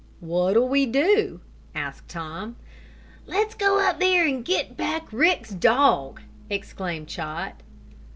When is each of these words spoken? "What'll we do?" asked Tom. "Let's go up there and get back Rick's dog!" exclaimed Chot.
"What'll 0.19 0.67
we 0.67 0.87
do?" 0.87 1.41
asked 1.75 2.09
Tom. 2.09 2.55
"Let's 3.27 3.53
go 3.53 3.87
up 3.87 3.99
there 3.99 4.25
and 4.27 4.43
get 4.43 4.75
back 4.75 5.05
Rick's 5.11 5.51
dog!" 5.51 6.21
exclaimed 6.49 7.07
Chot. 7.07 7.61